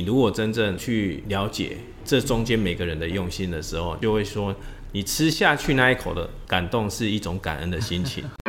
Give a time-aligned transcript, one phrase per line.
[0.00, 1.76] 你如果真正去了解
[2.06, 4.56] 这中间每个人的用心的时候，就会说，
[4.92, 8.24] 你吃下去那一口的感动是一种感恩的心情。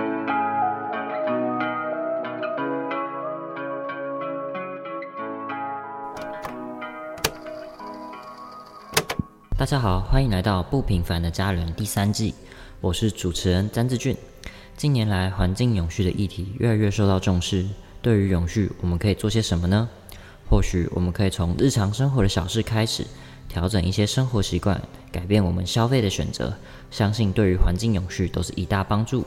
[9.59, 12.33] 大家好，欢迎来到《不平凡的家人》第三季，
[12.79, 14.15] 我是主持人詹志俊。
[14.77, 17.65] 近年来，环境永续的议题越来越受到重视。
[18.01, 19.89] 对于永续，我们可以做些什么呢？
[20.51, 23.07] 或许我们可以从日常生活的小事开始，
[23.47, 26.53] 调整一些生活习惯，改变我们消费的选择。
[26.91, 29.25] 相信对于环境永续都是一大帮助。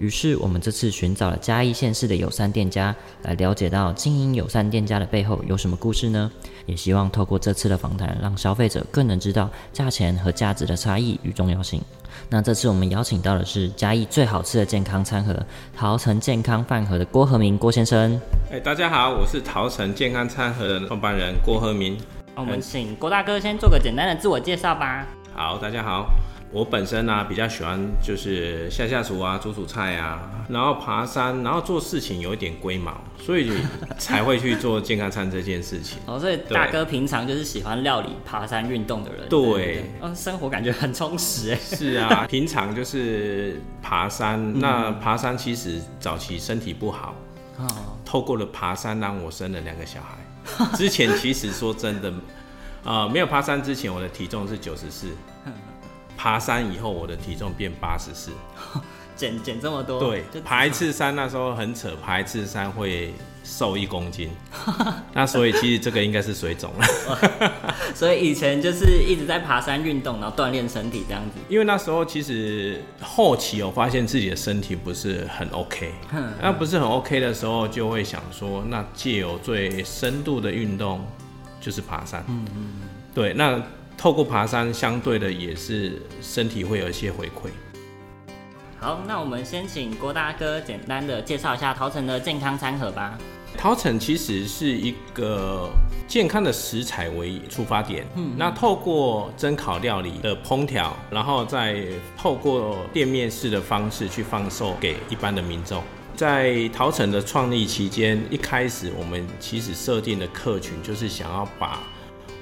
[0.00, 6.32] 于是，我们这次寻找了嘉义县市的友善店家，来了解到经营友善店家的背后有什么故事呢？
[6.64, 11.82] 也希望透过这次的访谈，让消费者更能知道价钱和价值的差异与重要性。
[12.30, 15.38] 那这次我们邀请到的是嘉义最好吃的健康餐盒——
[15.76, 18.18] 桃城健康饭盒的郭和明郭先生。
[18.50, 21.98] 哎，大家好，我是桃城健康餐盒的创办人郭和明。
[22.34, 25.06] 我们请郭大哥先做个简单的自我介绍吧。
[25.34, 26.08] 好，大家好。
[26.52, 33.52] 我本身呢比较喜欢就是下下厨啊，煮煮菜啊，然后爬山，然后做事情有一点龟毛，所以
[33.98, 35.98] 才会去做健康餐这件事情。
[36.06, 39.28] 哦，所以大哥平常就是喜欢料理、爬山、运动的人。
[39.28, 41.56] 对，嗯，生活感觉很充实哎。
[41.56, 44.58] 是啊， 平常就是爬山。
[44.58, 47.14] 那爬山其实早期身体不好，
[47.58, 47.68] 哦，
[48.04, 50.66] 透过了爬山让我生了两个小孩。
[50.76, 52.12] 之前其实说真的，
[52.82, 55.06] 啊，没有爬山之前我的体重是九十四。
[56.22, 58.30] 爬山以后，我的体重变八十四，
[59.16, 59.98] 减减这么多。
[59.98, 64.28] 对，爬一次山那时候很扯，爬一次山会瘦一公斤。
[65.14, 67.54] 那所以其实这个应该是水肿了。
[67.96, 71.38] 所以以前就是一直在爬山运动，然后锻炼身体这样子。
[71.48, 75.90] 因为那时候其实后期我发现自己的身体不是很 OK，
[76.42, 81.02] 那不是很 OK 的时候，就会想说，那借由最深度的运动
[81.62, 82.22] 就是爬山。
[82.28, 82.72] 嗯嗯，
[83.14, 83.58] 对，那。
[84.00, 87.50] 透过爬山，相对的也是身体会有一些回馈。
[88.78, 93.18] 好，那我们先请郭大哥简单的介绍一下桃城的健康餐盒吧。
[93.58, 95.68] 桃城其实是一个
[96.08, 101.84] 健康的食材为出发点，嗯，那透过蒸烤料理的烹调，然后再
[102.16, 105.82] 透过店面式的方式去放售给一般的民众。
[106.16, 111.80] 在桃城的创立期间，一开始我们其实设定的客群就是想要把。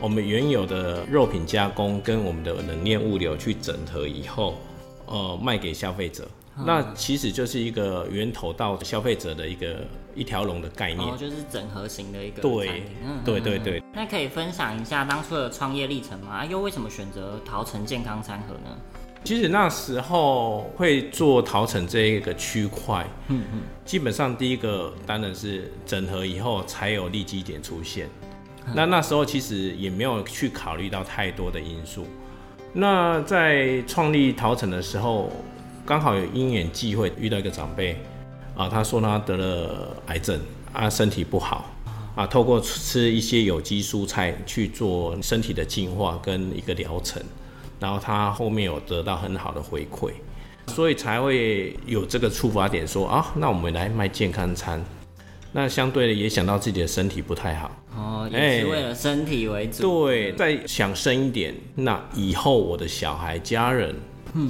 [0.00, 4.54] 我们原有的肉品加工跟我们的冷链物流去整合以后，
[5.06, 6.26] 呃，卖给消费者，
[6.64, 12.84] 那其实就是一个源头到消费者的一个一条龙的概念，就是整合型的一个对，
[13.24, 13.82] 对对对。
[13.92, 16.44] 那可以分享一下当初的创业历程吗？
[16.44, 18.76] 又为什么选择桃城健康餐盒呢？
[19.24, 28.08] 其实那时候会做桃城这一个区块，嗯嗯，基本上第一个当然是整合以后才有利基点出现。
[28.74, 32.06] 那那时候其实也没有去考虑到太多的因素。
[32.72, 35.32] 那在创立陶城的时候，
[35.86, 37.96] 刚好有因缘际会遇到一个长辈，
[38.54, 40.38] 啊，他说他得了癌症，
[40.72, 41.70] 啊，身体不好，
[42.14, 47.22] 啊，透过吃一些有机蔬菜去做身体的净化跟一个疗程，
[47.80, 50.12] 然后他后面有得到很好的回馈，
[50.66, 54.84] 所以才会有这个出发点说啊，那我们来卖健康餐。
[55.50, 57.70] 那相对的也想到自己的身体不太好
[58.28, 60.06] 哦，也是为了身体为主。
[60.06, 63.94] 对，再想深一点，那以后我的小孩、家人，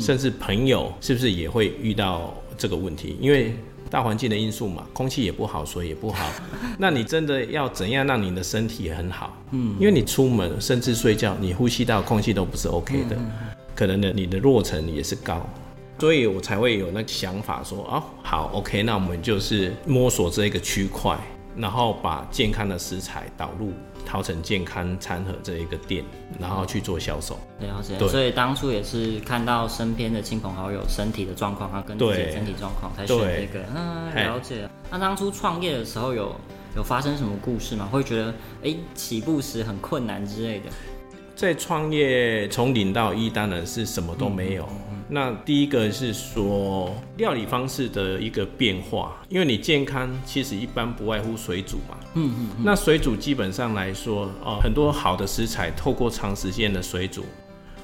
[0.01, 3.17] 甚至朋友，是不是也会遇到这个问题？
[3.21, 3.55] 因为
[3.91, 6.31] 大环境的因素嘛，空气也不好，水也不好。
[6.79, 9.37] 那你真的要怎样让你的身体很好？
[9.53, 13.17] 嗯，因为你出门甚至睡觉，你呼吸到空气都不是 OK 的，
[13.75, 15.49] 可能呢你的落尘也是高。
[16.01, 21.19] 所以我才会有那个想法，说哦，好，OK，那我们就是摸索这一个区块，
[21.59, 23.73] 然后把健康的食材导入
[24.07, 26.05] 陶成健康餐盒这一个店，
[26.39, 27.39] 然后去做销售。
[27.61, 27.99] 了解。
[28.09, 33.65] 所以当初也是看到身边的亲朋好友身体的状况啊，跟自己身体状况，才选这个。
[33.75, 34.69] 嗯，了解。
[34.91, 36.35] 那当初创业的时候有
[36.77, 37.89] 有发生什么故事吗？
[37.91, 38.33] 会觉得
[38.63, 40.67] 哎，起步时很困难之类的？
[41.35, 44.69] 在创业从零到一，当然是什么都没有。
[45.11, 51.97] 那第一个是说料理方式的一个变化，因为你健康其实一般不外乎水煮嘛。
[52.15, 52.49] 嗯嗯。
[52.63, 57.25] 那水煮基本上来说，哦，很多好的食材透过长时间的水煮，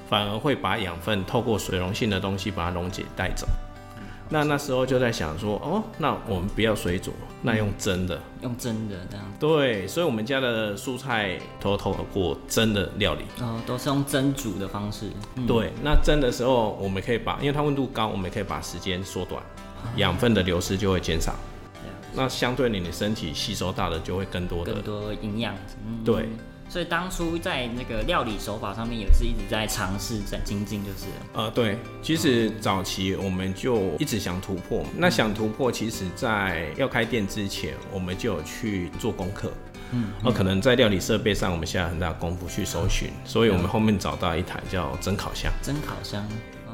[0.08, 3.46] 反而会把养分透过水溶性的东西把它溶解带走。
[4.30, 7.12] 那那时候就在想说，哦，那我们不要水煮，
[7.42, 9.32] 那用蒸的，用蒸的这样。
[9.38, 13.24] 对，所以我们家的蔬菜都透过蒸的料理。
[13.40, 15.10] 哦，都是用蒸煮的方式。
[15.46, 19.42] 对，那蒸的时候，我们可以把，因为它温度高，我们可以把时间缩短，
[19.96, 21.34] 养分的流失就会减少。
[22.16, 25.52] 那相对你的身体吸收到的就会更多的，更多营养。
[26.04, 26.28] 对，
[26.69, 34.84] 所以当初在那个料理手法上面也是一直在尝试在精进，就是呃，对，其实早期我们就一直想突破。
[34.96, 39.52] 那想突破，其实在要开店之前，我们就有去做功课。
[39.93, 45.52] 嗯，那可能在料理设备上，我们下了很大功夫去搜寻，所以我们后面找到一台叫蒸烤箱。
[45.62, 46.26] 蒸烤箱，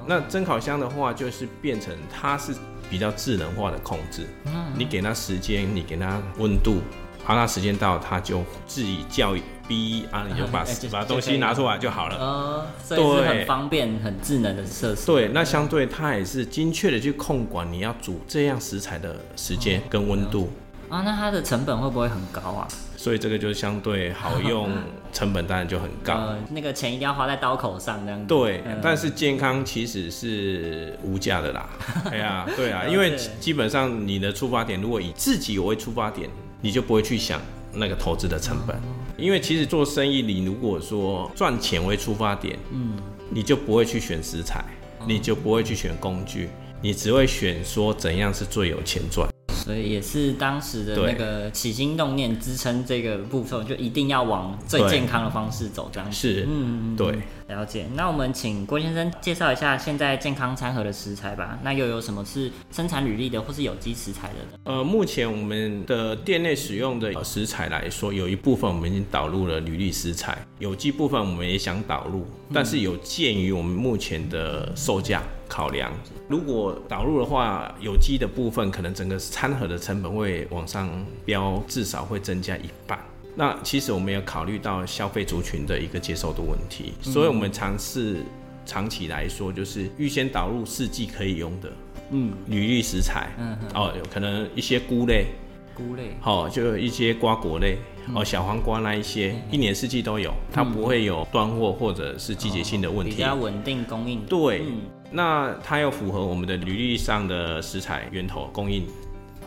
[0.06, 2.54] 那蒸烤箱的话，就是变成它是
[2.88, 4.26] 比较智能化的控制。
[4.46, 6.80] 嗯，你给它时间，你给它温度。
[7.22, 9.36] 好，那时间到，它就自己叫
[9.70, 12.16] 逼啊，你就把把东西拿出来就好了。
[12.18, 15.06] 呃，所以是很方便、很智能的设施。
[15.06, 20.50] 对，那相对它也是精确的去控管你要煮这样食材的时间跟温度。
[20.88, 22.66] 啊，那它的成本会不会很高啊？
[22.96, 24.68] 所以这个就相对好用，
[25.14, 26.14] 成本当然就很高。
[26.14, 28.26] 呃，那个钱一定要花在刀口上这样。
[28.26, 31.68] 对，但是健康其实是无价的啦。
[32.10, 36.28] 哎呀，对啊，因为基本上你的出发点如果以自己为出发点。
[36.62, 37.40] 你就不会去想
[37.72, 38.76] 那个投资的成本，
[39.16, 42.96] 因为其实做生意，你如果说赚钱为出发点，嗯，
[43.30, 44.64] 你就不会去选食材，
[45.06, 46.48] 你就不会去选工具，
[46.82, 49.29] 你只会选说怎样是最有钱赚。
[49.70, 57.14] 所以也是当时的那个起心动念支撑这个步骤，就一定要往最健康的方式走，这样是，嗯，对，
[57.46, 57.86] 了解。
[57.94, 61.56] 那我们请郭先生介绍一下现在健康餐盒的食材吧。
[61.62, 64.58] 那又有什么是生产履历的，或是有机食材的呢？
[64.64, 75.22] 呃，目前我们的店内使用的食材来说，有一部分我们已经导入了履历食材，有机部分我们也想导入，但是有鉴于我们目前的售价。
[75.50, 75.92] 考量，
[76.28, 80.88] 如果导入的话，有机的部分可能整个餐盒的成本会往上
[81.24, 82.96] 飙，至少会增加一半。
[83.34, 88.18] 那其实我们有考虑到消费族群的一个接受度问题，所以我们尝试
[88.64, 91.72] 长期来说，就是预先导入四季可以用的，
[92.10, 95.26] 嗯，履历食材，嗯，哦，有可能一些菇类，
[95.74, 97.76] 菇类，好，就一些瓜果类。
[98.12, 104.24] 哦，小黄瓜那一些，一年四季都有，它不会有断货或者是季节性的问题，比较稳定供应。
[104.26, 104.64] 对，
[105.10, 108.86] 那它要符合我们的履历上的食材源头供应。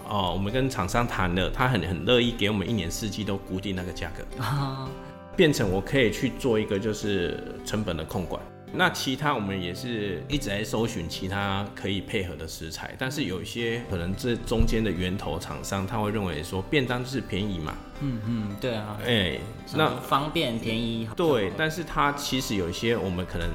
[0.08, 4.46] 哦，我们跟厂商谈了，他很很乐意给我们一年四季都固定那个价格，
[5.36, 8.40] 变成我可以去做一个就是成本的控管。
[8.76, 19.38] 那其他我们也是一直在搜寻其他可以配合的食材，但是有一些可能这中间的源头厂商他会认为说便当就是便宜嘛，嗯嗯，对啊，哎，
[19.74, 23.48] 那方便便宜，对，但是它其实有一些我们可能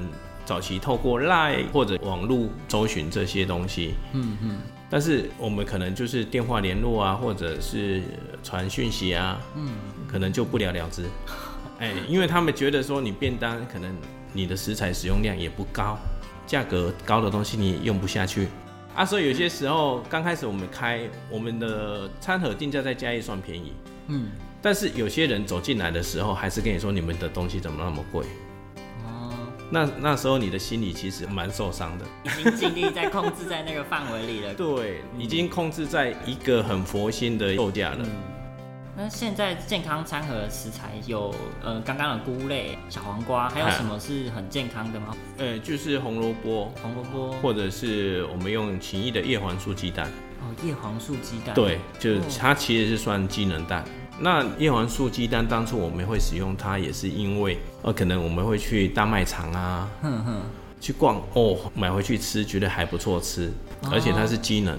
[0.48, 4.58] 早期透过 Line 或者网络搜寻这些东西，嗯嗯，
[4.88, 8.02] 但是我们可能就是电话联络啊，或者是
[8.42, 9.72] 传讯息啊，嗯，
[10.10, 11.04] 可能就不了了之，
[11.78, 13.94] 哎，因为他们觉得说你便当可能。
[14.34, 15.96] 你的食材使用量也不高，
[16.46, 18.46] 价格高的东西你也用不下去。
[18.94, 21.00] 啊，所以有些时候刚开始我们开
[21.30, 23.72] 我们的餐盒定价在嘉义算便宜，
[24.08, 24.28] 嗯，
[24.60, 28.28] 但是有些人走进来的时候还是跟你说你们的东西怎么那么贵，哦，
[29.70, 37.98] 那那时候你的心里其实蛮受伤的，已经尽力在控制在那个范围里了， 对，已经控制在一个很佛心的售价了。
[38.96, 41.32] 那现在健康餐盒的食材有
[41.62, 45.16] 呃刚刚的菇类、小黄瓜，还有什么是很健康的吗？
[45.36, 50.10] 呃，就是红萝卜，红萝卜，或者是我们用情谊的叶黄素鸡蛋。
[50.40, 51.54] 哦，叶黄素鸡蛋。
[51.54, 53.84] 对，就是它其实是算机能蛋。
[54.20, 60.40] 那叶黄素鸡蛋当初我们会使用它，也是因为呃可能我们会去大卖场啊，哼哼，
[60.80, 63.52] 去逛哦，买回去吃觉得还不错吃，
[63.92, 64.78] 而且它是机能。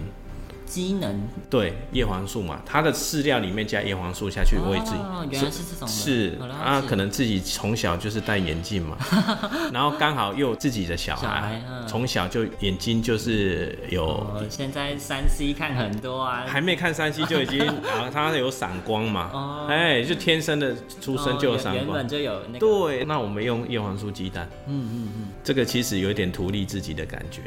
[0.70, 1.28] 机能。
[1.50, 4.98] 对叶黄素嘛，它的饲料里面加叶黄素下去喂自己，
[5.32, 8.96] 原来是这种是啊，可能自己从小就是戴眼镜嘛，
[9.74, 14.26] 然后刚好又自己的小孩，从小就眼睛就是有。
[14.48, 17.60] 现在三 C 看很多啊，还没看三 C 就已经
[17.90, 22.60] 啊，他有散光嘛，哎，就天生的出生就有散光，原本就有那个。
[22.60, 27.42] 对，那我们用叶黄素鸡蛋，嗯嗯嗯，这个其实有点图利自己的感觉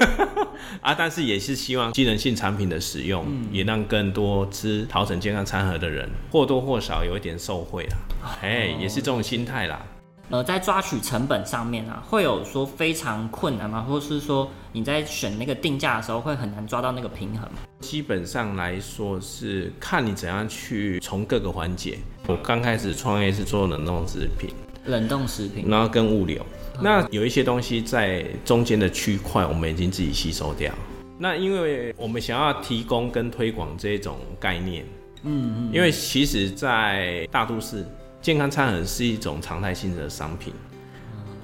[0.80, 2.37] 啊，但是也是希望机能性。
[2.38, 7.96] 产品的使用，也让更多吃桃城健康餐盒的人或多或少有一点受惠啦。
[8.42, 9.84] 哎，也是这种心态啦。
[10.30, 13.80] 呃，在抓取成本上面啊，会有说非常困难吗？
[13.88, 17.58] 或是说你在选那个定价的时候会很难抓到那个平衡吗？
[17.80, 21.98] 基本上来说是看你怎样去从各个环节。
[22.26, 24.50] 我刚开始创业是做冷冻食品，
[24.84, 26.44] 冷冻食品，然后跟物流，
[26.82, 30.70] 那有一些东西在中间的区块，我们已经自己吸收掉。
[31.18, 34.84] 那因为我们想要提供跟推广这种概念，
[35.24, 37.84] 嗯嗯，因为其实，在大都市，
[38.22, 40.52] 健康餐盒是一种常态性的商品，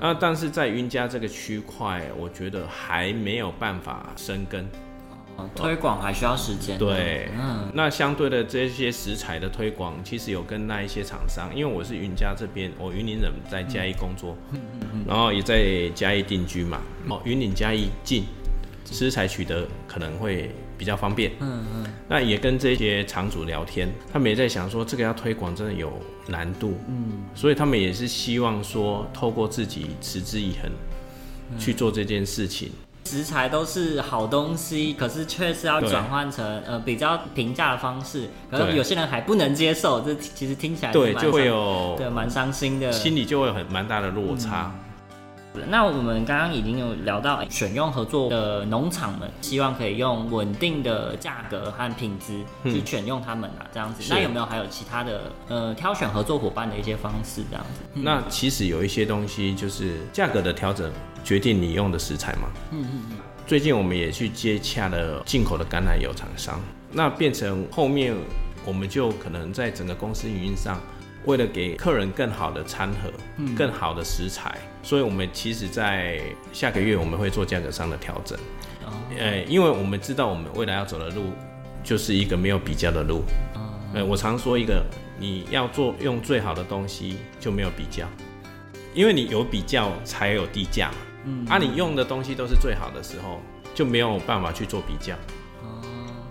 [0.00, 4.64] 啊，但是在云家这个区块，我觉得还没有办法生根，
[5.56, 6.78] 推广还需要时间。
[6.78, 14.36] 对，嗯，那相对的这些食材的推广，其实有跟那一些厂商，因为我是云家这边，我云林人在嘉义工作，
[15.04, 18.24] 然后也在嘉义定居嘛，哦，云林嘉义近，
[18.90, 21.32] 食材取得可能会比较方便。
[21.40, 25.92] 嗯嗯，那也跟这些厂主聊天，他们也在想说，这个要推广真的有
[26.26, 26.74] 难度。
[26.88, 30.70] 嗯，所以他们也是希望说，透过自己持之以恒
[31.58, 32.70] 去做这件事情。
[33.06, 44.74] 食材都是好东西，可是却是要转换成呃比较平价的方式，可能有些人还不能接受，这其实听起来对就会有对蛮伤心的，心里就会有很蛮大的落差。
[45.68, 54.02] 那我们刚刚已经有聊到，选用合作的农场们，希望可以用稳定的价格和品质去选用他们啊，这样子。
[54.10, 57.82] 那有没有还有其他的呃挑选合作伙伴的一些方式这样子？
[57.94, 60.90] 那其实有一些东西就是价格的调整
[61.22, 62.48] 决定你用的食材嘛。
[62.72, 63.16] 嗯嗯嗯。
[63.46, 68.14] 最近我们也去接洽了进口的橄榄油厂商，那变成后面
[68.64, 70.80] 我们就可能在整个公司营运上。
[71.24, 73.10] 为了给客人更好的餐盒，
[73.56, 76.20] 更好的食材，所以我们其实，在
[76.52, 78.38] 下个月我们会做价格上的调整。
[79.18, 81.32] 呃，因为我们知道我们未来要走的路，
[81.82, 83.22] 就是一个没有比较的路。
[83.94, 84.84] 呃，我常说一个，
[85.18, 88.06] 你要做用最好的东西，就没有比较，
[88.92, 90.96] 因为你有比较才有低价嘛。
[91.26, 93.40] 嗯，啊，你用的东西都是最好的时候，
[93.74, 95.14] 就没有办法去做比较。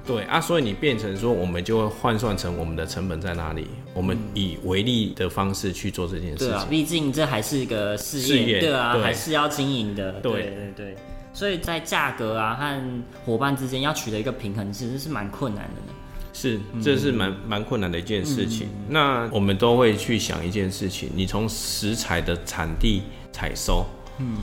[0.06, 6.48] 对啊，所以你变成说，我们就会换算成我们的成本在哪里，我们以为利的方式去做这件事情。
[6.50, 10.12] 对啊，毕竟这还是一个事业，对啊，还是要经营的。
[10.20, 10.96] 对对对，
[11.34, 15.94] 所以在价格啊和伙伴之间要取得一个平衡，其实是蛮困难的。
[16.34, 18.68] 是，这是蛮蛮困难的一件事情。
[18.90, 23.86] 那我们都会去想一件事情，你从食材的产地采收，
[24.18, 24.36] 嗯，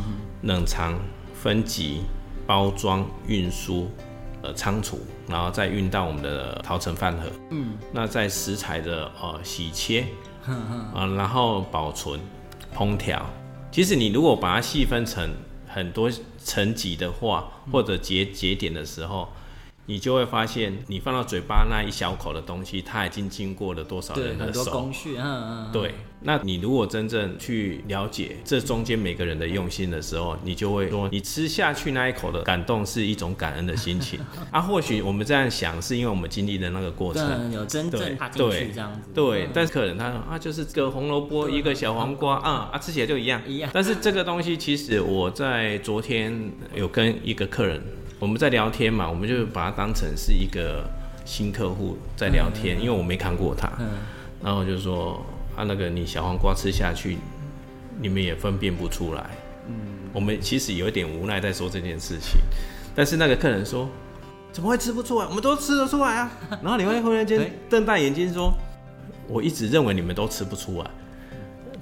[0.44, 0.98] 冷藏、
[1.34, 2.00] 分级、
[2.46, 3.90] 包装、运输。
[4.42, 7.30] 呃，仓储，然后再运到我们的陶城饭盒。
[7.50, 10.06] 嗯，那在食材的呃洗切，
[10.94, 12.18] 啊，然后保存、
[12.74, 13.24] 烹调。
[13.70, 15.30] 其实你如果把它细分成
[15.68, 19.28] 很多层级的话，或者节节点的时候。
[19.86, 24.62] 你就会发现，你放到嘴巴那一小口的东西，它已经经过了多少人的手？
[24.62, 25.72] 很多工序，嗯嗯。
[25.72, 34.20] 对，那你如果真正去了解这中间每个人的用心的时候，你就会说，你吃下去那一口的感动是一种感恩的心情。
[34.50, 39.00] 啊，或许我们这样想，是因为我们经历的那个过程，有真正踏进去这样子。
[39.14, 43.40] 对，但是客人他说啊，就是个红萝卜，一个小黄瓜，啊啊，吃起来就一样。
[43.46, 43.70] 一样。
[43.74, 47.80] 但是这个东西，其实我在昨天有跟一个客人。
[48.18, 50.84] 我们在聊天嘛，我们就把它当成是一个
[51.24, 53.72] 新客户在聊天，因为我没看过他，
[54.44, 55.24] 然后就说
[55.56, 57.18] 啊，那个你小黄瓜吃下去，
[58.00, 59.30] 你们也分辨不出来。
[59.68, 59.74] 嗯，
[60.12, 62.40] 我们其实有一点无奈在说这件事情，
[62.94, 63.88] 但是那个客人说，
[64.52, 65.26] 怎么会吃不出来？
[65.26, 66.30] 我们都吃得出来啊。
[66.62, 68.52] 然后你会忽然间瞪大眼睛说，
[69.28, 70.90] 我一直认为你们都吃不出来。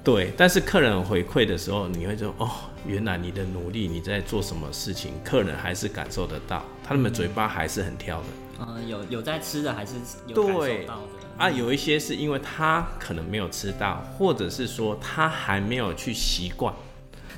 [0.03, 2.49] 对，但是客人回馈的时候，你会说哦，
[2.85, 8.25] 原来你的努力，你在做什么事情，客人还是感受得到，他们嘴巴还是很挑的。
[8.61, 9.95] 嗯，有有在吃的，还是
[10.27, 11.18] 有感受到的。
[11.39, 16.73] 啊，有一些是因为他可能没有吃到，或者是说他还没有去习惯。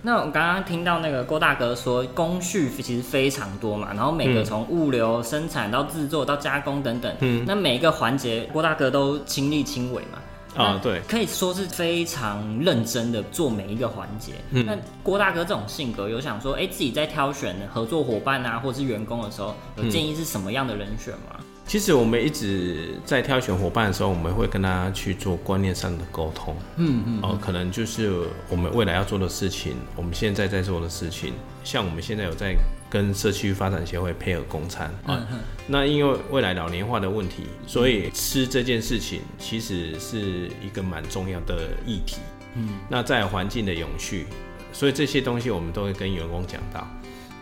[0.02, 10.18] 那我刚刚听到那个郭大哥说，工序其实非常多嘛，然后每个从物流、生产到制作到加工等等，嗯，那每一个环节郭大哥都亲力亲为嘛。
[10.56, 14.34] 啊，对，可以说是非常认真的做每一个环节。
[14.50, 21.38] 那郭大哥这种性格，有想说，哎，自己在挑选合作伙伴啊，或者是员工的时候，有建议是什么样的人选吗？
[21.66, 26.56] 其实我们一直在挑选伙伴的时候，我们会跟他去做观念上的沟通。
[26.78, 28.12] 嗯嗯，哦，可能就是
[28.50, 32.56] 我们未来要做的事情，我们现在在做的事情，像我们现在有在。
[32.92, 35.26] 跟社区发展协会配合供餐啊，
[35.66, 42.18] 那因为未来老年化的问题，所以吃这件事情其实是一个蛮重要的议题。
[42.56, 44.26] 嗯，那在环境的永续，
[44.74, 46.86] 所以这些东西我们都会跟员工讲到，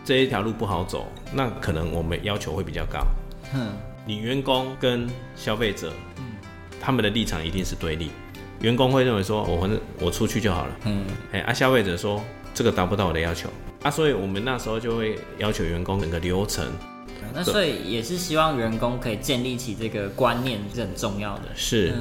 [0.04, 3.04] 这一条路不好走，那可能我们要求会比较高。
[3.52, 3.72] 嗯，
[4.06, 6.24] 你员工跟消费者，嗯，
[6.80, 8.10] 他们的立场一定是对立，
[8.60, 10.76] 员工会认为说，我反正我出去就好了。
[10.86, 12.22] 嗯，哎，啊，消费者说
[12.54, 13.48] 这个达不到我的要求。
[13.82, 16.66] 啊，所以我们那时候就会要求员工整个流程。
[17.32, 21.44] 那所以也是希望员工可以建立起这个观念是很重要的。
[21.54, 21.94] 是。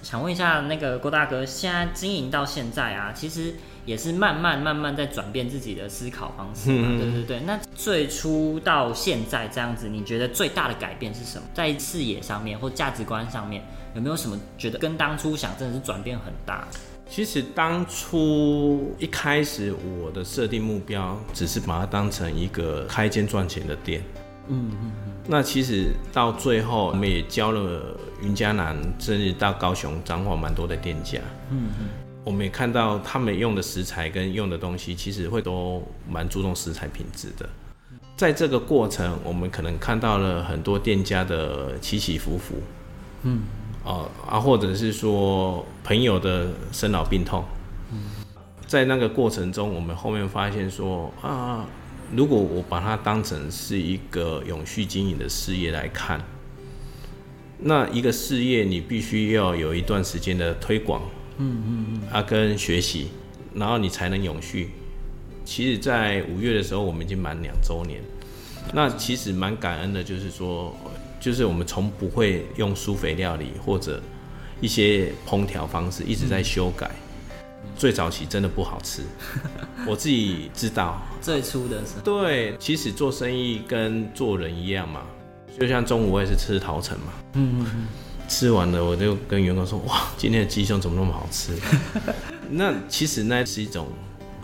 [0.00, 3.52] 想问一下那个郭大哥，现在经营到现在啊，其实
[3.88, 6.88] 也是慢慢慢慢在转变自己的思考方式嘛。
[6.98, 7.40] 对对对。
[7.46, 11.48] 那最初到现在这样子，你觉得最大的改变是什么？
[11.54, 13.62] 在视野上面或价值观上面，
[13.94, 16.68] 有没有什么觉得跟当初想真的是转变很大？
[17.08, 24.02] 其实当初一开始，我的设定目标只是把它当成一个开间赚钱的店。
[24.48, 25.12] 嗯嗯嗯。
[25.26, 31.18] 那其实到最后，我们也教了云嘉南，甚至到高雄彰化蛮多的店家。
[31.50, 31.88] 嗯嗯。
[32.28, 37.48] 我们也看到他们用的食材跟用的东西，其实会都蛮注重食材品质的。
[38.18, 42.56] 在这个过程，我们可能看到了很多店家的起起伏伏。
[43.22, 43.40] 嗯。
[43.82, 47.42] 哦啊，或者是说朋友的生老病痛。
[47.92, 47.98] 嗯。
[48.66, 51.66] 在那个过程中，我们后面发现说啊。
[52.14, 56.22] 如果我把它当成是一个永续经营的事业来看，
[57.60, 61.02] 那一个事业你必须要有一段时间的推广，
[61.38, 63.08] 嗯嗯嗯，啊跟学习，
[63.54, 64.70] 然后你才能永续。
[65.44, 68.02] 其实，在五月的时候，我们已经满两周年，
[68.74, 70.76] 那其实蛮感恩的，就是说，
[71.18, 74.02] 就是我们从不会用苏肥料理或者
[74.60, 76.90] 一些烹调方式，一直在修改。
[77.76, 79.02] 最早期真的不好吃，
[79.86, 81.00] 我自己知道。
[81.22, 85.02] 最初的时候，对，其实做生意跟做人一样嘛，
[85.58, 87.86] 就像中午我也是吃桃城嘛，嗯嗯嗯，
[88.28, 91.52] 吃完了我就跟员工说，哇，今天的鸡胸怎么那么好吃？
[92.50, 93.88] 那其实那是一种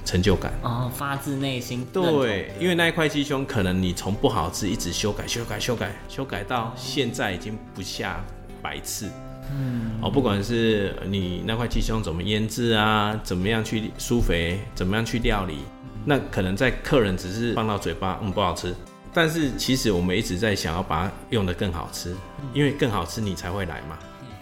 [0.05, 1.87] 成就感哦，发自内心。
[1.93, 8.25] 对，因为那一块鸡胸可能你从不好吃一直修改修改修改修改到现在已经不下
[8.61, 9.09] 百次。
[9.51, 15.59] 嗯，哦，不管是你那块鸡胸怎么腌制啊，怎么样去疏肥，怎么样去料理，
[16.07, 18.75] 那可能在客人只是放到嘴巴，嗯，不好吃。
[19.15, 22.15] 但是其实我们一直在想要把它用的更好吃，
[22.53, 23.97] 因为更好吃你才会来嘛，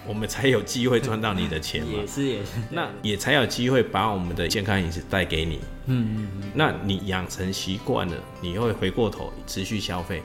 [0.06, 1.92] 我们才有机会赚到你的钱嘛。
[2.00, 5.60] 也是也是，那也才有机会把我们的健康饮食带给你。
[5.86, 10.22] 嗯嗯嗯，那你养成习惯了，你会回过头持续消费。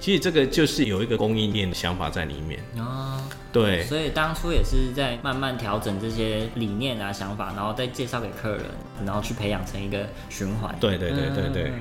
[0.00, 3.20] 其实这个就是有一个供应链的想法在里面哦，
[3.52, 8.64] 对，所以当初也是在慢慢调整这些理念啊想法，然后再介绍给客人，
[9.04, 10.74] 然后去培养成一个循环。
[10.78, 11.72] 对对对对对。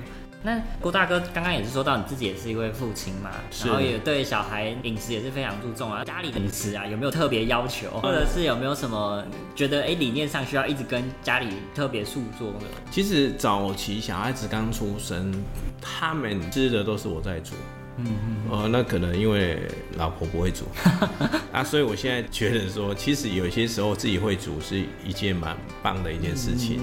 [0.44, 3.32] 那郭大哥刚刚也是说到你自己也是一位父亲嘛，
[3.66, 9.24] 然后也对小孩饮食也是非常注重啊，家里饮食啊有没有特别要求，或者是有没有什么
[9.56, 12.68] 觉得哎理念上需要一直跟家里特别诉说的？
[12.92, 15.34] 其实早期小孩子刚出生，
[15.82, 17.56] 他们吃的都是我在煮。
[18.00, 19.60] 嗯嗯哦，那可能因为
[19.98, 20.66] 老婆不会煮
[21.52, 26.80] 啊，所以我现在觉得说，其实有些时候自己会煮是一件蛮棒的一件事情。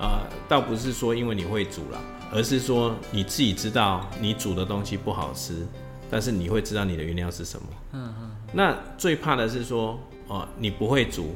[0.00, 2.00] 啊，倒不是说因为你会煮了，
[2.32, 5.66] 而是说你自己知道你煮的东西不好吃，
[6.10, 7.66] 但是你会知道你的原料是什么。
[7.92, 8.30] 嗯嗯。
[8.52, 11.34] 那最怕的是说，哦，你不会煮，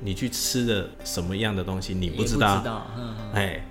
[0.00, 2.58] 你去吃的什么样的东西你不知道。
[2.58, 2.86] 知道。
[2.96, 3.32] 嗯嗯。
[3.32, 3.66] 哎，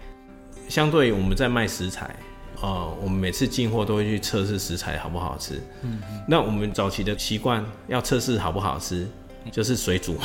[0.68, 2.16] 相对于我们在卖食材。
[2.62, 5.62] 哦，我们每次进货都会去测试食材好不好吃。
[5.82, 9.06] 嗯，那我们早期的习惯要测试好不好吃，
[9.52, 10.18] 就是水煮，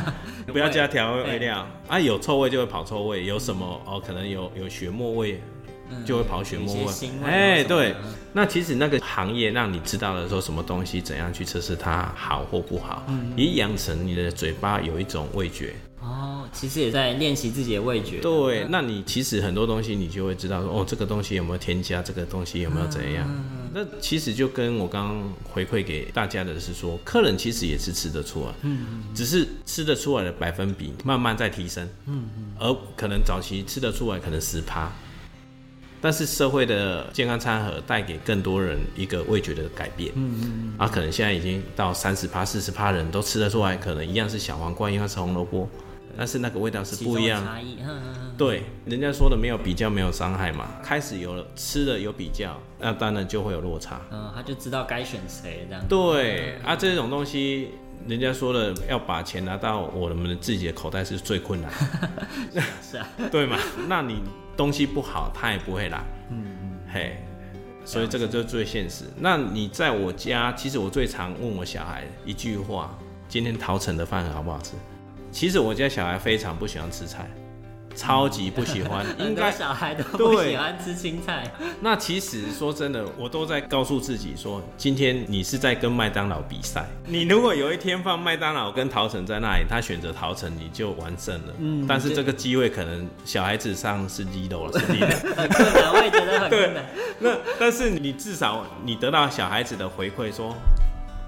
[0.48, 5.42] 不要加调味料啊，有臭味就会跑臭味，有什么哦，可能有有血沫味，
[6.04, 6.92] 就会跑血摸味。
[7.24, 7.94] 哎，对，
[8.32, 15.74] 那其实那个行业让你知道了说什么东西怎样去测试它好或不好，也养成你的嘴巴有一种味觉。
[16.00, 18.18] 哦，其实也在练习自己的味觉。
[18.20, 23.26] 对，那你其实很多东西你就会知道说，哦，这个东西有没有添加，这个东西有没有怎样。
[23.72, 34.92] 那其实就跟我刚刚回馈给大家的是说，客人其实也是吃得出来，嗯只是吃得出来的百分比慢慢在提升，嗯嗯，而可能早期吃得出来可能十趴，
[36.04, 45.66] 但是社会的健康餐盒带给更多人一个味觉的改变，嗯嗯，啊，可能现在已经到三十趴、四十趴人都吃得出来，可能一样是小黄瓜，一样是红萝卜。
[46.14, 47.78] 但是那个味道是不一样，差异，
[48.36, 50.68] 对，人家说的没有比较没有伤害嘛。
[50.82, 53.98] 开始有了吃的有比较，那当然就会有落差。
[54.12, 55.82] 嗯，他就知道该选谁这样。
[55.88, 57.70] 对啊，这种东西，
[58.06, 61.72] 人家说的要把钱拿到我们自己的口袋是最困难。
[62.82, 63.58] 是啊， 对嘛？
[63.88, 64.22] 那你
[64.56, 66.02] 东西不好，他也不会来。
[66.30, 67.16] 嗯嗯，嘿，
[67.84, 69.04] 所以这个就最现实。
[69.18, 72.96] 那你在我家，其实我最常问我小孩一句话：
[73.28, 74.72] 今天陶城的饭好不好吃？
[75.30, 77.28] 其实我家小孩非常不喜欢吃菜，
[77.94, 79.04] 超级不喜欢。
[79.18, 81.50] 应该小孩都不喜欢吃青菜。
[81.80, 86.86] 那其实说真的，我都在告诉自己说，今天你是在跟麦当劳比赛。
[87.06, 91.54] 你如果有一天放麦当劳跟陶城在那里，他选择陶城，你就完胜了。
[91.58, 91.86] 嗯。
[91.86, 95.92] 但是这个机会可能小孩子上是低楼了，是很困难。
[95.94, 96.84] 我也觉得很困难。
[97.20, 100.54] 那但是你至少你得到小孩子的回馈说。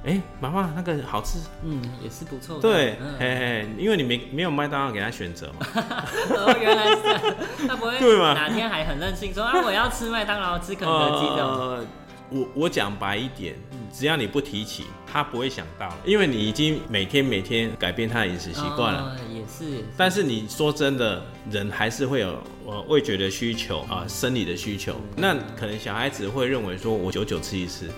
[0.06, 2.60] 哎，妈妈，那个好吃，嗯，也是不错。
[2.60, 5.66] 对，嘿嘿，因为你没没有麦当劳给他选择嘛。
[6.30, 8.32] 哦，原来是，他不会 对吗？
[8.32, 11.86] 哪天还很任性说啊，我要吃麦当劳，吃肯德基的。
[12.28, 13.54] 我我讲白一点，
[13.92, 19.16] 只要你不提起，他不会想到，因为你已经每天每天改变他的饮食习惯了。
[19.25, 24.94] 也是，但是你说真的，人还是会有呃味觉的需求啊，生理的需求。
[25.16, 27.88] 那可能小孩子会认为说，我久久吃一次，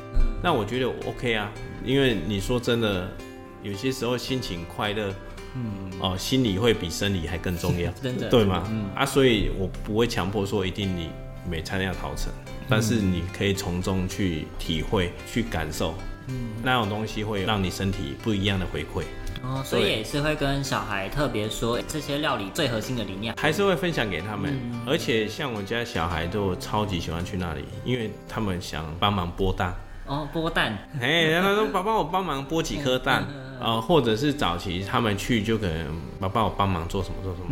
[0.43, 1.51] 那我觉得 OK 啊，
[1.85, 3.09] 因为你说真的，
[3.63, 5.15] 有些时候心情快乐，
[5.55, 8.71] 嗯，哦，心理会比生理还更重要， 真的，对吗？
[8.95, 11.11] 啊，所以我不会强迫说一定你
[11.49, 12.33] 每餐要逃成，
[12.69, 15.95] 但是你可以从中去体会、去感受，
[16.29, 19.03] 嗯，那种东西会让你身体不一样的回馈。
[19.43, 24.53] 哦，所以也是会跟小孩特别说这些料理最核心的理念，还是会分享给他们。
[24.87, 29.75] 而且像我家小孩都超级喜欢去那里，因为他们想帮忙剥蛋。
[30.07, 30.77] 哦，剥蛋。
[31.01, 33.25] 哎，然后说爸爸，我帮忙剥几颗蛋。
[33.61, 37.49] 呃， 或者是早期他们去就可能爸爸我帮忙做什么做什么。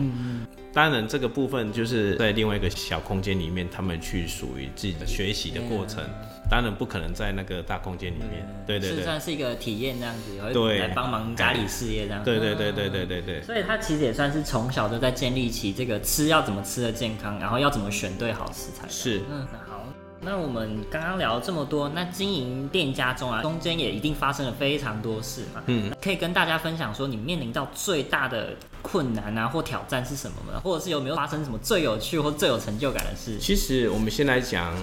[0.76, 6.04] 当然这个部分就是在另外一个小空间里面，他们去属于自己的学习的过程。
[6.50, 13.42] 当然不可能在那个大空间里面，对对对，算是一个体验这样子，对，来帮忙家里事业这样，对对对对对对对。
[13.42, 18.86] 所以他其实也算是从小就在建立起这个吃要怎么吃的健康，然后要怎么选对好食材。
[18.86, 19.75] 是，嗯，好。
[20.20, 30.60] 那我们刚刚聊了这么多，那经营店家中啊，中间也一定发生了非常多事嘛，嗯，可以跟大家分享说你面临到最大的困难啊或挑战是什么吗？
[30.62, 33.38] 或者是有没有发生什么最有趣或最有成就感的事？
[33.38, 34.74] 其实我们先来讲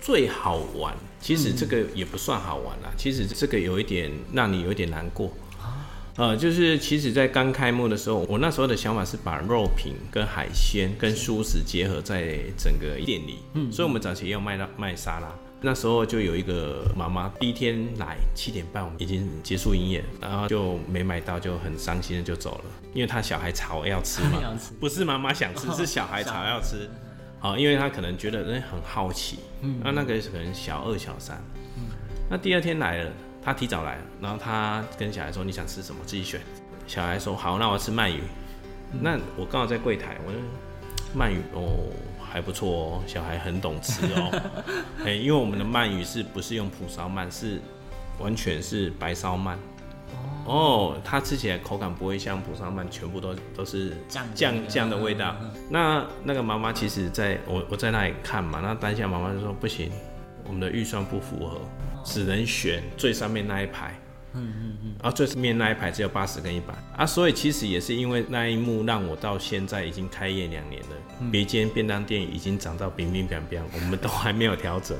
[0.00, 0.94] 最好玩。
[1.22, 5.30] 其实这个也不算好玩啦，其实这个有一点让你有一点难过，
[6.20, 24.42] 呃，就是其实，在刚开幕的时候，我那时候的想法是把肉品跟海鲜跟素食结合在整个店里，嗯，所以我们早期也有卖到卖沙拉，那时候就有一个妈妈第一天来七点半，我们已经结束营业，然后就没买到，就很伤心的就走了，因为他小孩吵要吃嘛，
[24.78, 26.86] 不是妈妈想吃，是小孩吵要吃。
[27.38, 31.42] 好，因为他可能觉得人很好奇，嗯，那那个可能小二小三，
[31.78, 31.84] 嗯，
[32.28, 33.10] 那第二天来了，
[33.42, 36.00] 他提早来，然后他跟小孩说你想吃什么？
[36.06, 36.40] 自己选，
[36.86, 38.20] 小孩说好，那我要吃鳗鱼，
[39.00, 40.40] 那我刚好在柜台，我说
[41.16, 41.88] 鳗鱼哦
[42.20, 44.52] 还不错哦，小孩很懂吃哦，
[45.04, 47.60] 哎，因为我们的鳗鱼是不是用蒲烧鳗，是
[48.18, 49.56] 完全是白烧鳗。
[50.46, 55.36] 哦，它吃起来口感不会像蒲烧鳗全部都都是酱酱酱的味道。
[55.68, 59.92] 那那个妈妈其实在我我在那里看嘛，那当下妈妈就说不行，
[60.44, 61.60] 我们的预算不符合，
[62.04, 63.94] 只能选最上面那一排。
[64.32, 64.94] 嗯嗯嗯。
[65.02, 70.88] 然后最上面那一排只有八十跟一百啊，所以其实也是因为那一幕让我到现在已经开业两年了，
[71.32, 74.96] 别间便当店已经涨到冰冰冰冰，我们都还没有调整。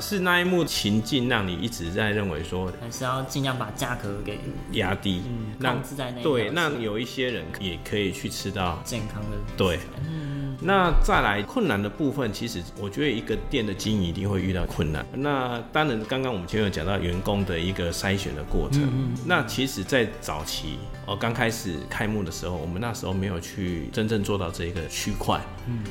[0.00, 4.38] 是那一幕情境让你一直在认为说，还是要尽量把价格给
[4.74, 5.22] 压低，
[5.60, 9.36] 控制在那对，让有一些人也可以去吃到健康的。
[9.56, 15.06] 对，嗯，那再来困难的部分，其实我觉得一个店的经营一定会遇到困难。
[15.14, 18.82] 那当然，刚刚我们前面有讲到员工的一个筛选的过程。
[19.24, 25.40] 那其实，在早期哦，刚开始开幕的时候，我们那时候没有去真正做到这一个区块。
[25.66, 25.82] 嗯。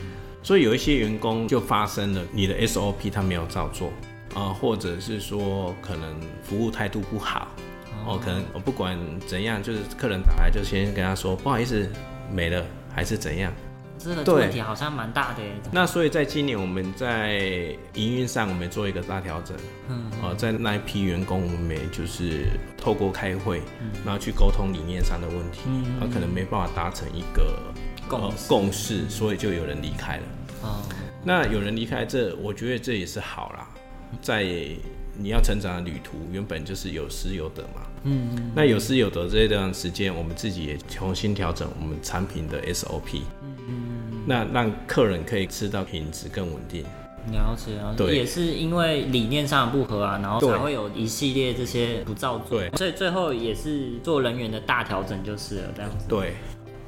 [0.43, 3.91] 所以有一些员工就发生了，你的 SOP 他没有照做，
[4.34, 7.49] 啊，或者是说可能服务态度不好，
[8.06, 11.89] 哦，可能我不管怎样，就是客人打来就先跟他说不好意思
[12.32, 13.51] 没了，还是怎样，
[13.97, 15.41] 这个问题好像蛮大的。
[15.71, 19.55] 那所以在今年我们在营运上我们做一个大调整，
[19.89, 22.45] 嗯，哦，在那一批员工我们就是
[22.77, 23.62] 透过开会，
[24.05, 25.62] 然后去沟通理念上的问题，
[25.99, 27.57] 啊，可能没办法达成一个
[28.07, 30.23] 共共识，所以就有人离开了。
[30.63, 30.83] 哦，
[31.23, 33.67] 那有人离开，这我觉得这也是好啦，
[34.21, 34.43] 在
[35.19, 37.81] 你要成长的旅途，原本就是有失有得嘛。
[38.03, 38.51] 嗯嗯。
[38.55, 43.21] 那有失有得这一段时间，我们自己也重新调整我们产品的 SOP。
[44.27, 46.83] 那让客人可以吃到品质更稳定。
[47.31, 52.61] 了解啊，对，也是因为理念上的不合啊，然后才会有一系列这些不照做。
[52.77, 56.05] 所以最后也是做人员的大调整就是了，这样子。
[56.09, 56.35] 对。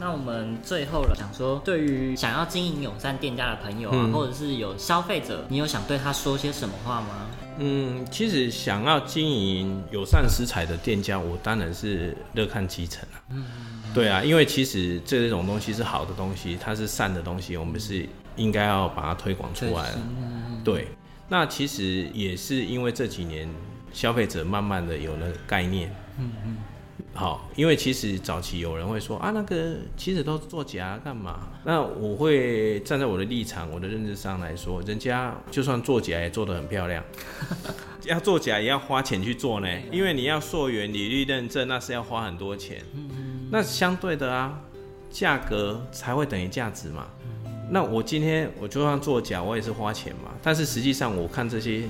[0.02, 7.28] 那我们最后了，想说，对于想要经营友善店家的朋友啊，或者是有消费者，你有想对他说些什么话吗？
[7.58, 13.20] 嗯，其实想要经营友善食材的店家，我当然是乐看其成啊。
[13.32, 13.44] 嗯，
[13.94, 19.92] 对啊，因为其实这种东西是好的东西，它是善的东西，我们是应该要把它推广出来。
[20.64, 20.88] 对，
[21.28, 23.50] 那其实也是因为这几年
[23.92, 25.94] 消费者慢慢的有了概念。
[26.20, 26.58] 嗯嗯。
[27.14, 31.48] 好，因为其实早期有人会说啊，那个其实都做假干嘛？
[31.66, 37.04] 那我会站在我的立场、我的认知上来说，人家就算做假也做得很漂亮，
[38.06, 42.84] 要做假也要花钱去做呢，因为你要溯源、履历认证，那是要花很多钱。
[43.50, 44.60] 那相对的啊，
[45.10, 47.08] 价格才会等于价值嘛。
[47.70, 50.32] 那我今天我就算做假，我也是花钱嘛。
[50.42, 51.84] 但是实际上我看这些。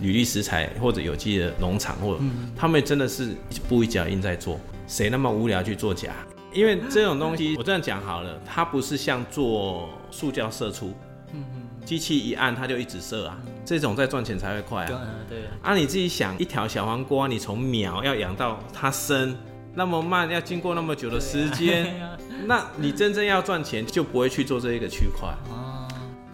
[0.00, 2.20] 履历食材或者有机的农场，或者
[2.56, 6.12] 他们真的是一步一脚印在做，谁那么无聊去做假？
[6.52, 10.92] 因为这种东西，我这样讲好了，它不是像做塑胶射出，
[11.32, 15.00] 嗯嗯，机器一按它就一直射啊，这种在赚钱才会快啊。
[15.28, 15.38] 对。
[15.62, 19.34] 啊，你自己想，一条小黄瓜，你从苗要养到它生，
[19.74, 21.94] 那么慢，要经过那么久的时间，
[22.46, 25.34] 那你真正要赚钱，就不会去做这一个区块。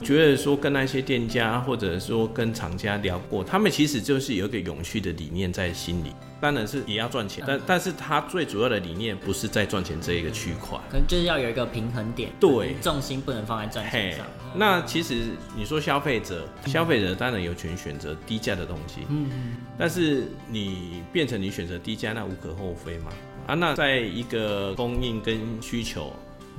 [0.02, 14.26] 觉得说跟那些店家或者说跟厂家聊过，他们其实就是有一个永续的理念在心里，当然是也要赚钱，但但是他最主要的理念不是在赚钱这一个区块，可能就是要有一个平衡点，对，重心不能放在赚钱上。
[14.54, 19.30] 那其实你说消费者，消费者当然有权选择低价的东西，嗯，
[19.76, 23.12] 但是你变成你选择低价，那无可厚非嘛，
[23.50, 26.12] 啊，那在一个供应跟需求，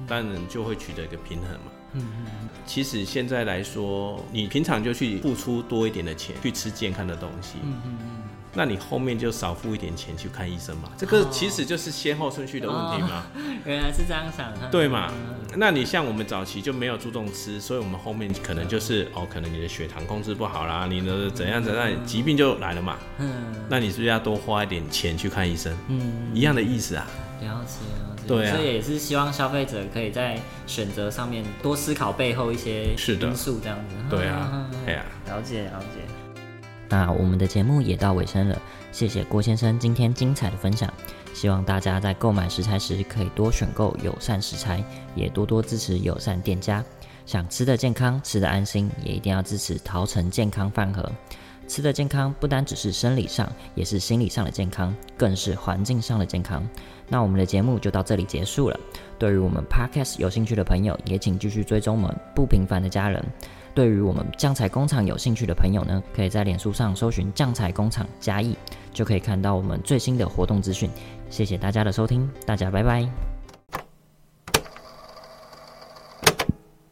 [0.06, 1.72] 当然就会取得一个平衡嘛。
[1.94, 8.21] 嗯嗯，其实现在来说，你平常就去付出多一点的钱去吃健康的东西，嗯嗯嗯，
[8.54, 10.90] 那你后面就少付一点钱去看医生嘛。
[10.98, 13.24] 这个其实就是先后顺序的问题嘛。
[13.66, 15.12] 原来是这样想的，对嘛？
[15.56, 22.98] 那你像我们早期就没有注重吃，所以我们后面可能就是哦，可能你的血糖控制不好啦，你的怎样怎样，疾病就来了嘛。
[23.20, 25.76] 嗯，那你是不是要多花一点钱去看医生？
[25.88, 27.06] 嗯，一样的意思啊。
[27.42, 27.78] 了解。
[28.28, 33.96] 对啊，所以也是希望消费者可以在选择上面多思考背后一些因素，这样子。
[34.10, 36.02] 对啊，哎呀，了解了解。
[36.92, 40.94] 那我们的节目也到尾声了，谢谢郭先生今天精彩的分享。
[41.34, 44.84] 希望大家在购买食材时可以多选购友善食材，
[45.16, 46.84] 也多多支持友善店家。
[47.26, 51.10] 想吃的健康，吃的安心，也一定要支持桃城健康饭盒。
[51.66, 56.68] 吃的健康不单只是生理上，也是心理上的健康，更是环境上的健康。
[57.08, 58.78] 那我们的节目就到这里结束了。
[59.18, 63.24] 对于我们 Podcast 有兴趣的朋友，也请继续追踪我们不平凡的家人。
[63.74, 68.56] 对于我们酱菜工厂有兴趣的朋友呢，可以在脸书上搜寻酱菜工厂嘉义，
[68.94, 70.90] 就可以看到我们最新的活动资讯。
[71.30, 73.31] 谢谢大家的收听，大家拜拜。